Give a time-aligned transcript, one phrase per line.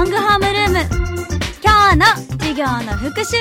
[0.00, 0.78] ロングホームルーム
[1.62, 2.06] 今日の
[2.38, 3.36] 授業の復習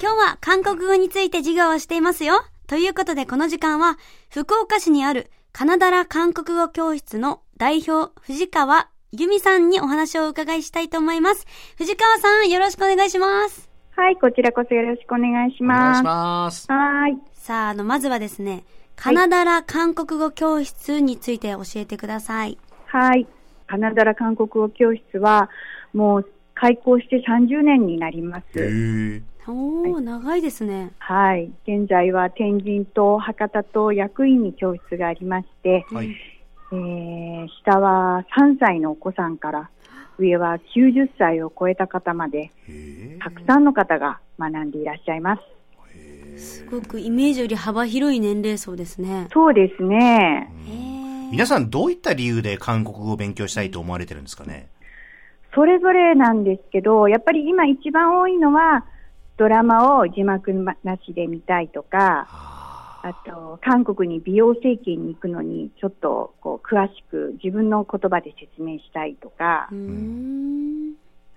[0.00, 2.44] 今日は韓国語について授業をしていますよ。
[2.68, 3.98] ということでこの時間は
[4.30, 11.44] 福岡市にあるカナダラ韓国語教室の代表藤川由美さんにお話をお伺いしたいと思います。
[11.76, 13.68] 藤川さんよろしくお願いします。
[13.96, 15.98] はい、こちらこそよろしくお願いしお願います。
[15.98, 16.66] します。
[16.70, 17.18] はい。
[17.32, 18.64] さあ、あの、まずはですね、
[18.94, 22.58] カナダラ韓国語教室について教えてください。
[22.86, 23.26] はい。
[23.72, 25.48] カナダラ韓国語教室は、
[25.94, 28.60] もう開校して30年になります。
[28.60, 29.22] へえ。
[29.48, 30.90] おー、長いですね。
[30.98, 31.50] はい。
[31.66, 36.14] 現在は天神と博多と役員に教室がありまして、はい。
[36.70, 39.70] えー、下は3歳のお子さんから、
[40.18, 42.50] 上は90歳を超えた方まで。
[43.20, 45.42] たくさんの方が学んでいらっしゃいます。
[46.36, 49.28] すごくイメージより幅広い年齢層ですね。
[49.32, 50.52] そうですね。
[50.68, 50.91] へー
[51.32, 54.68] 皆さんどういった理由で韓国語を勉強したいと思われてるんですかね？
[55.54, 58.84] それぞれなんですけど、やっぱり今一番多いのは、
[59.38, 60.74] ドラマを字幕な
[61.06, 69.70] しで見たいとか、あと、韓国に美容整形に行くのに、ちょっとこう詳しく自分の言葉で説明したいとか。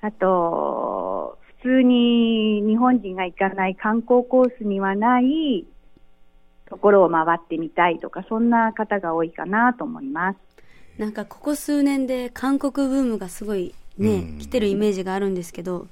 [0.02, 5.66] あと、普通に日本人が行かない観光コースにはない
[6.68, 10.40] ところを回ってみたいとか、そんな方が多いかなと思います。
[10.98, 14.40] なんかここ数年で韓国ブームがすごいね、うん。
[14.40, 15.88] 来てるイメージがあるんですけど、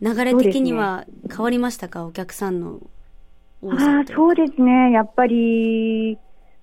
[0.00, 2.80] 流れ的には変わりましたか、お客さんの
[3.62, 6.18] 多さあそうですね、やっぱり、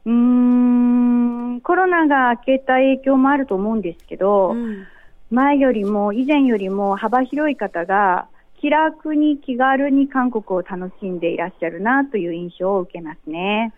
[0.05, 4.85] うーん、コロナが明けた影響もあると思うんですけど、うん。
[5.29, 8.27] 前よりも、以前よりも幅広い方が、
[8.61, 13.73] 気楽に気軽に韓国を楽しんでいらっしゃるなという印象を受けますね。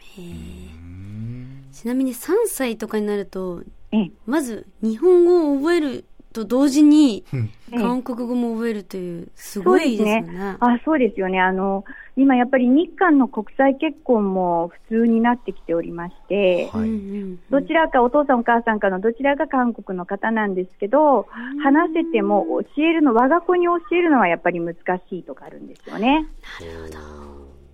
[1.72, 7.38] ちなみに3歳とかになると、ええまず日本語を覚えると同時に、え
[7.72, 10.58] え韓国語も覚えるという、すごいですよね。
[10.59, 11.86] あそうですよねあの。
[12.16, 16.94] 今やっぱり日韓の国際結婚も普通になってきておりまして、はい
[17.50, 21.28] どちらかお父さんお母さんかのどちらが韓国の方なんですけど、
[21.63, 24.79] 話せても教えるの、我が子に教えるのはやっぱり難し
[25.12, 26.28] いとかあるんですよね。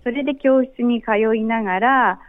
[0.02, 2.20] それで教室に通いながら、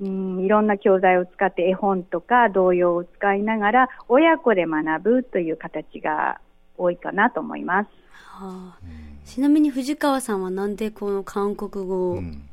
[0.00, 6.40] うん、いろんな教材を使って絵本とか童謡を使いながら親子で学ぶという形が
[6.76, 7.88] 多いかなと思います。
[8.12, 12.48] はあちなみに藤川さんはなんでこの韓国語をうん。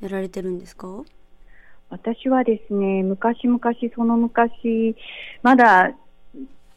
[0.00, 0.88] やられてるんですか、
[1.88, 3.60] 私はですね、昔々
[3.94, 4.94] その昔、
[5.42, 5.94] まだ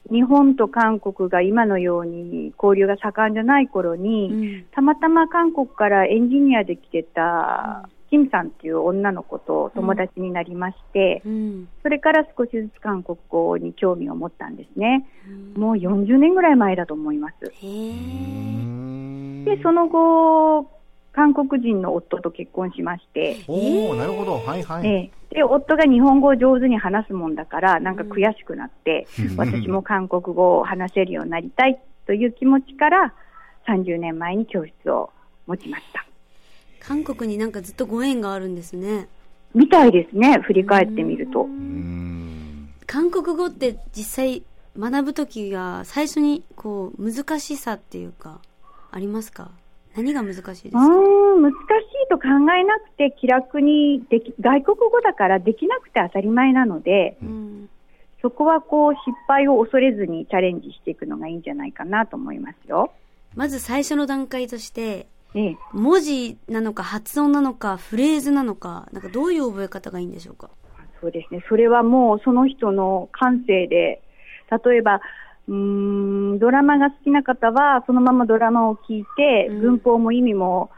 [0.10, 4.66] 日本と韓国が今のように交流が盛んじゃない頃に、うん。
[4.72, 11.68] たまたま韓国からエンジニアで来てた、キムさんっていう女の子と友達になりまして、うん。
[11.84, 15.06] それから少しずつ韓国語に興味を持ったんですね。
[15.58, 17.52] もう40年ぐらい前だと思います。
[19.56, 20.70] で、その後、
[21.14, 24.36] 韓国人の夫と結婚しまして、おおなるほど。
[24.36, 24.88] はいはい。
[24.88, 33.14] ええで、夫が日本語を上手に話すもんだから、なんか悔しくなって、私も韓国語を話せるようになりたいという気持ちから、
[33.68, 35.12] 30年前に教室を
[35.46, 36.06] 持ちました。
[36.80, 39.10] 韓国になんかずっとご縁があるんですね。
[39.54, 41.42] みたいですね、振り返ってみると。
[41.42, 42.70] うん。
[42.86, 44.44] 韓国語って実際
[44.80, 48.40] 学ぶときが最初にこう難しさっていうか、
[48.92, 49.52] ありますか？
[49.96, 50.80] 何が難しいですか？
[50.80, 51.58] ん、難しい
[52.10, 57.70] と考えなくて気楽にでき、外国語だからできなくて当たり前なので、うん。
[58.22, 62.92] そこはこう失敗を恐れずにチャレンジしていくのがいいんじゃないかなと思いますよ。
[63.36, 70.50] まず最初の段階として、ええ、文字なのか発音なのかフレーズなのか、なんかどういう覚え方がいいんでしょうか？
[71.00, 71.44] そうですね。
[71.48, 74.02] それはもうその人の感性で、
[74.66, 75.00] 例えば、
[75.48, 80.70] うーん、ドラマが好きな方は、そのままドラマを聞いて、うん文法も意味も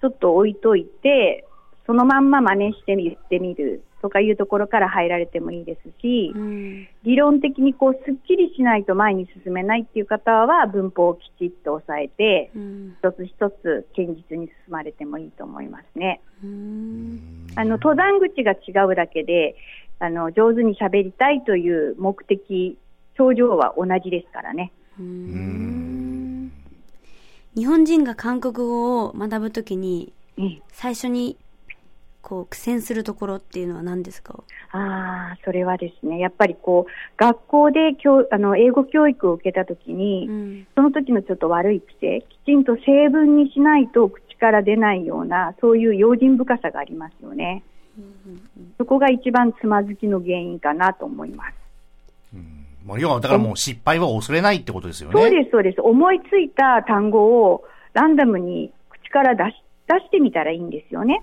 [0.00, 1.46] ちょっと置いといて、
[1.86, 6.88] そのまんま真似してみてみるとかいうところから入られてもいいですし、うん。
[7.04, 12.96] 理論的にこう、すっきりしないと前に進めないっていう方は、文法をきちっと押さえて、うん。
[12.98, 16.20] 一つ一つ堅実に進まれてもいいと思いますね。
[16.42, 17.46] うん。
[17.54, 19.56] あの、登山口が違うだけで、
[19.98, 22.78] あの、上手に喋りたいという目的、
[23.16, 24.72] 頂上は同じですからね。
[24.98, 26.52] うん
[27.54, 31.36] 日本人が韓国語を学ぶときに、ええ最初に
[32.20, 34.42] こう苦戦するところっていうのは何ですか？
[34.72, 40.66] ああ、それはですね、やっぱりこう、学校で教あの英語教育を受けたときに、うん。
[40.74, 47.62] その時のちょっと悪い癖、きちんと成文にしないと口から出ないような、そういう用心深さがありますよね。
[48.76, 51.54] そこが一番つまずきの原因かなと思います。
[52.86, 55.20] まあ、要は、だからもう失敗は恐れないってことですよね。
[55.20, 55.80] そうです、そうです。
[55.80, 61.22] 思いついた単語をランダムに口から出し出してみたらいいんですよね。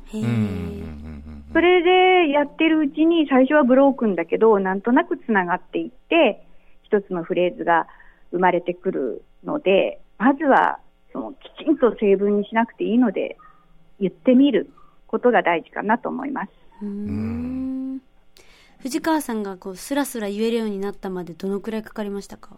[1.51, 6.43] それでやってるうちに最初はブロークンだけど、なんとなくつながっていって、
[6.83, 7.87] 一つのフレーズが
[8.31, 10.79] 生まれてくるので、まずは
[11.11, 13.37] そのきちんと成分にしなくていいので、
[13.99, 14.69] 言ってみる
[15.07, 16.51] ことが大事かなと思います。
[16.81, 17.62] うーん
[18.83, 22.49] 藤川さんがこうスラスラ言えるようになったまでどのくらいかかりましたか？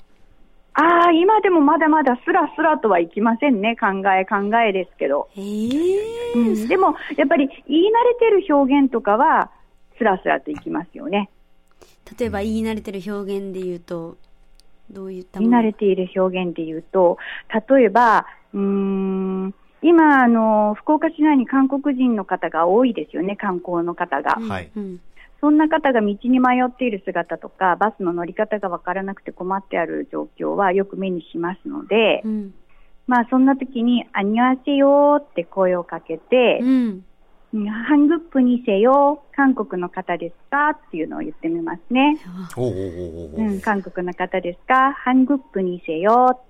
[0.73, 3.77] ああ、今でもまだまだスラスラとはいきませんね。
[3.79, 5.29] 考え考えですけど。
[5.35, 9.51] へえうん、でも、やっぱり言い慣れてる表現とかは、
[9.99, 11.29] スラスラといきますよね。
[12.19, 14.17] 例えば言い慣れてる表現で言うと
[14.89, 15.51] どういったもの？
[15.51, 17.19] 言い慣れている表現で言うと、
[17.69, 24.37] 例えば、うーん、今、あの、福岡市内に韓国人の方が多いですよね、観光の方が。
[24.39, 24.99] うんはいうん
[25.45, 32.53] そんな方が道に迷っている姿とか、バスの乗り方がわからなくて困ってある状況はよく目にしますので、うん
[33.05, 37.05] まあそんな時に、あにわせよって声をかけて、うん
[37.53, 40.69] ハングップにせよ、韓国の方ですか？
[40.71, 42.17] っていうのを言ってみますね。
[42.57, 44.93] うん、韓国の方ですか？
[44.93, 46.41] ハングップにせよ。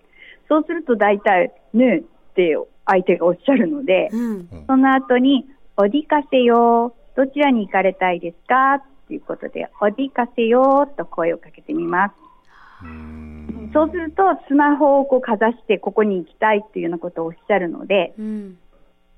[0.47, 2.01] そうすると大体、ねっ
[2.33, 5.45] て相手がおっしゃるので、うんその後に、
[5.75, 6.95] おりかせよ。
[7.15, 8.75] どちらに行かれたいですか？
[8.75, 12.13] っていうことで、おりかせよと声をかけてみます。
[13.73, 18.57] そうすると、スマホをこうかざして、ここに行きたいっていうようなことをおっしゃるので、うん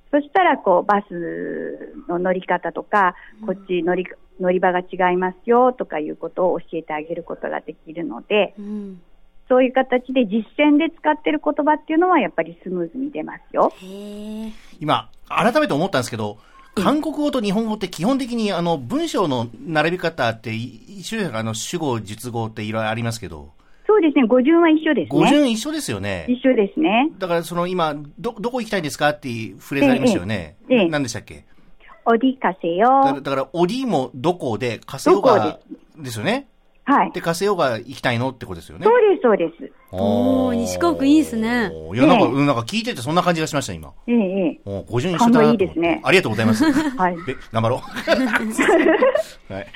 [0.09, 3.13] そしたら、こう、バスの乗り方とか、
[3.45, 4.05] こっち乗り、
[4.39, 9.01] 乗り場が違いますよとかいうことを教えてあげることができるので、うん
[9.49, 13.71] そういう形で実践で使ってる言葉っていうのはやっぱりスムーズに出ますよ。
[14.79, 16.37] 今、改めて思ったんですけど、
[16.83, 23.51] 韓国語と日本語って基本的にあの文章の並び方ってい一緒あの主語、述語っていろいろありますけど、
[23.85, 25.19] そうですね、語順は一緒ですね。
[25.21, 26.25] 語順一緒ですよね。
[26.27, 27.09] 一緒ですね。
[27.17, 30.57] だからその今、ど、どこ行きたいですかっていうフレーズありましたよね。
[30.69, 31.45] ええ何でしたっけ？
[32.05, 33.19] おりかせよ。
[33.21, 35.59] だから、おりもどこで、かせよが
[35.97, 36.47] ですよね。
[36.89, 37.11] はい。
[37.11, 38.85] で、かせよが行きたいのってことですよね。
[38.85, 39.73] そうです、そうです。
[39.91, 43.91] おー西川君いいですねおーいや、なんか、ええうんなんか聞いててそんな感じがしました、今。
[44.07, 44.59] ええ、ええ。
[44.65, 46.63] おー語順一緒だなと思って勘がいいですねありがとうございます。
[46.97, 47.15] はい。
[47.25, 47.79] で、頑張ろう。
[49.53, 49.67] はい。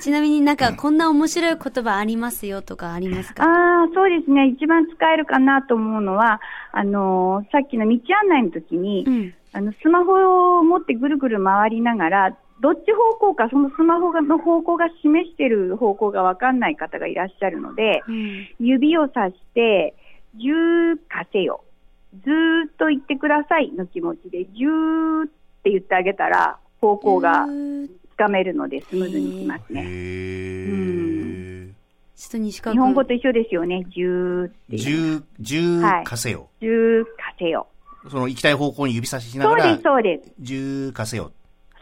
[0.00, 3.44] ちなみになんかこんな面白い言葉ありますよとかありますか？
[3.44, 4.46] ああ、そうですね。
[4.48, 6.40] 一番使えるかなと思うのは、
[6.72, 19.94] あのーさっきの道案内の時に、うんあの、スマホを持ってぐるぐる回りながら、どっち方向か、そのスマホの方向が示している方向がわかんない方がいらっしゃるので、うん指をさして、
[20.36, 21.64] 10かせよ。
[22.24, 25.28] ずーっと言ってくださいの気持ちで、10っ
[25.64, 29.82] て言ってあげたら、方向がうーつかめるのでスムーズにいきますへね。
[29.82, 31.72] ー。
[32.16, 34.78] ちょっと西川日君本語と一緒ですよね、10っていう。
[34.78, 36.48] 十、十はいかせよ。
[36.60, 37.66] 10かせよ。
[38.08, 40.32] その行きたい方向に指差ししながらそうです、、そうです。
[40.40, 41.32] 十かせよ。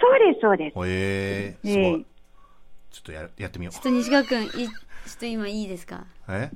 [0.02, 0.78] そうです、そうです。
[0.78, 2.06] へえ、すええごい。
[2.90, 4.70] ちょっとや、やってみよちょっと西川君いちょっ
[5.19, 6.04] と今いいですか？
[6.28, 6.32] う。
[6.32, 6.50] え？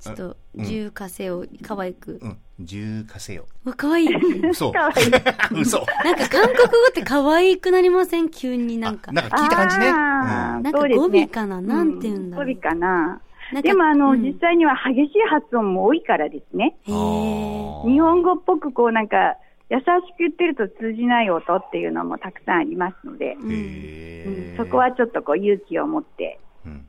[0.00, 2.38] ちょっとうん重火星を可愛くうん。
[2.60, 3.46] 十かせよ。
[3.64, 4.70] わ可愛い嘘。
[4.72, 5.08] かわいい。
[5.62, 5.78] 嘘。
[6.04, 8.28] なんか韓国語って可愛くなりません？
[8.30, 9.90] 急になんかあなんか聞いた感じね。
[9.92, 13.20] なんかそうですね語尾かななんて言うんだろう語尾かな。
[13.62, 16.76] でもあの、うん実際には激しい発音も多いからですね。
[16.84, 19.36] 日本語っぽくこうなんか、
[19.70, 19.86] 優しく
[20.18, 24.54] 言ってると通じない音っていうのもたくさんありますので、うん。
[24.56, 26.88] そこはちょっとこう勇気を持ってうん。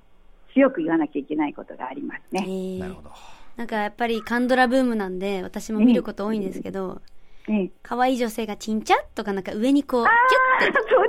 [0.54, 2.80] 強く言わなきゃいけないことがありますね。
[2.80, 3.10] なるほど。
[3.58, 7.02] なんかやっぱりカンドラブームなんで私も見ること多いんですけど
[7.50, 10.10] ええ可愛い女性がチンチャとかなんか上にこうあ
[10.60, 11.08] キュッてーそう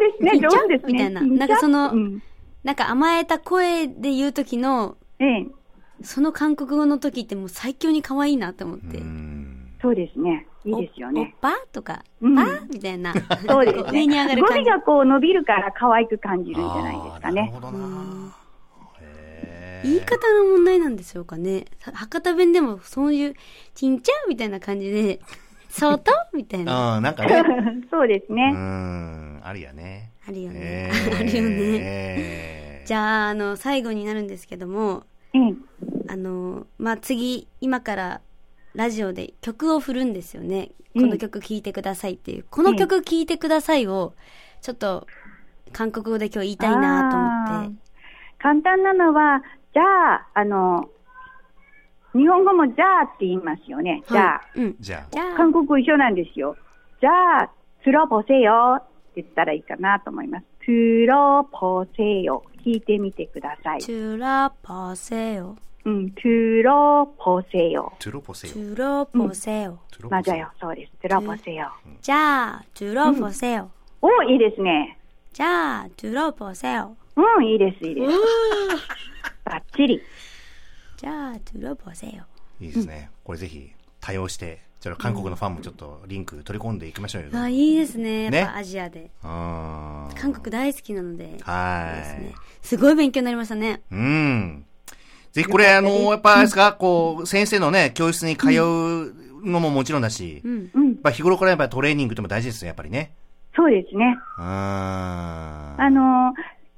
[0.69, 0.93] ですね。
[0.93, 2.23] みたいなちんちゃなんかそのうん
[2.65, 5.47] なんか甘えた声で言う時のええ、
[6.03, 9.30] その韓国語の時ってもう最強に可愛いなと思ってうん。
[9.83, 10.47] そうですね。
[10.65, 11.35] いいですよおおっね。
[11.41, 13.15] ぱとか、うんパみたいな。
[13.49, 13.83] そうですね。
[13.85, 14.65] こ上に上がる感じ。
[14.65, 17.51] 語尾がこう伸びるから可愛く感じるんじゃないですかあーなるね。
[17.55, 18.37] ほどな。
[19.01, 21.65] へー言い方の問題なんでしょうかね。
[21.81, 23.35] は博多弁でもそういう、
[23.75, 25.21] ちんちゃんみたいな感じで、
[25.71, 26.97] そとみたいな。
[26.97, 27.43] うん、なんかね。
[27.91, 28.51] そうですうね。
[28.53, 30.13] ん、あるよね。
[30.29, 30.61] あるよね。
[30.61, 31.49] えあるよね。
[31.79, 35.55] ねじゃあ、あの、最後になるんですけども、ええ
[36.09, 38.21] あの、まあ、次、今から
[38.75, 40.71] ラジオで曲を振るんですよね。
[40.95, 42.45] この曲聴いてくださいっていう。
[42.51, 44.15] この曲聴いてくださいを、
[44.61, 45.07] ちょっと、
[45.73, 47.75] 韓国語で今日言いたいなと思って。
[48.39, 50.89] 簡単なのは、じゃあ、あの、
[52.13, 54.03] 日本語もじゃあって言いますよね。
[54.09, 54.43] じゃあ。
[54.57, 55.37] うん、じゃあ。
[55.37, 56.57] 韓国語一緒なんですよ。
[57.01, 57.51] じゃあ、
[57.85, 58.83] つろぼせよっ
[59.15, 60.47] て言ったらいいかなと思います。
[60.65, 62.43] つろぼせよ。
[62.65, 63.81] 聞いてみてください。
[63.81, 65.57] つろぼせよ。
[65.88, 67.90] 음, 들어보세요.
[68.00, 68.54] 들어보세요.
[68.54, 69.80] 들어보세요.
[70.10, 70.50] 맞아요.
[70.60, 70.92] そうです.
[71.02, 71.70] 들어보세요.
[72.02, 73.70] 자, 들어보세요.
[74.02, 74.98] 오, いいですね.
[75.34, 76.96] 자, 들어보세요.
[77.18, 78.18] 음, いいです,いいです.
[79.46, 80.02] 바치리.
[80.98, 82.24] 자, 들어보세요.
[82.60, 83.10] いいですね。
[83.24, 83.70] これぜひ
[84.02, 87.30] 対応して、ちょっと韓国のファンもちょっとリンク取り込んでいきましょうよ。
[87.34, 88.24] あ、いいですね。
[88.24, 89.10] やっねぱアジアで。
[89.24, 91.26] あー韓国大好きなので。
[91.26, 91.86] いいですは
[92.20, 92.34] ね。
[92.62, 93.82] すごい勉強になりましたね。
[93.92, 93.96] い。
[93.96, 94.66] うん。
[95.33, 100.71] ぜひこれ、あの、やっぱあれですか、こう、先生のね、教室に通うのももちろんだし、うん。
[100.75, 103.13] うん、ぱ日頃からやっぱトレーニングっても大事ですね、やっぱりね。
[103.55, 104.17] そうですね。
[104.39, 106.35] あーあの、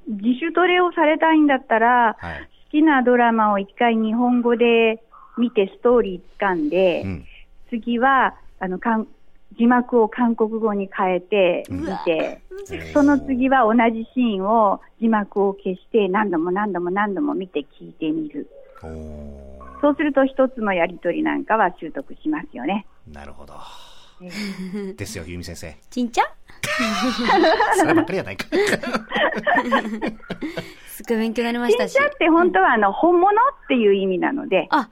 [0.09, 2.49] 自主トレをされたいんだったら、はい。
[2.67, 5.03] 好きなドラマを一回日本語で
[5.37, 7.25] 見てストーリー掴んで、うん。
[7.71, 8.79] 次は、あの、
[9.59, 12.43] 字幕を韓国語に変えて見て、
[12.93, 18.49] その次は同じシーンを字幕を消して何度も何度も何度も見て聞いてみる。
[19.81, 22.87] そうすると一つのやりとりなんかは習得しますよね。
[23.11, 23.55] なるほど。
[24.97, 25.75] ですよ、ゆみ先生。
[25.91, 26.23] ちんちゃ
[27.77, 28.47] そればっかりやないか。
[30.87, 32.09] すごい勉強になりましたし新茶。
[32.09, 33.35] って本当はあの本物っ
[33.67, 34.89] ていう意味なので、あ、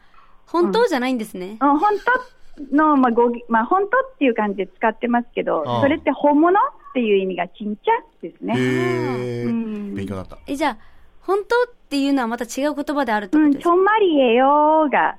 [0.46, 1.58] 本当じゃないんですね。
[1.60, 2.39] うん本当
[2.72, 7.82] の、まあ語義まあ、本当っていう感じで使ってますけどああ、それって本物っていう意味が新茶
[8.20, 8.54] ですね。
[8.56, 10.38] へーうん勉強になった。
[10.46, 10.76] え、じゃあ、
[11.22, 15.16] 本当っていうのはまた違う言葉であるってうん、ことですか、ちょんまりえよが、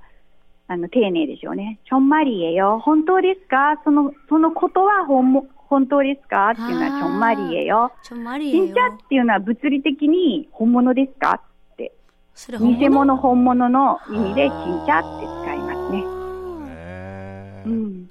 [0.67, 1.79] あの、丁寧でしょうね。
[1.85, 2.79] ちょんまりえよ。
[2.79, 3.81] 本当ですか？
[3.83, 6.51] その、そのことは本も、本当ですか？
[6.51, 7.91] っていうのはちょんまりえよ。
[8.03, 8.87] ちょんまりえよ新茶。
[8.87, 11.41] っていうのは物理的に本物ですか？
[11.73, 11.93] って。
[12.33, 15.50] それ本偽物本物の意味で新茶って使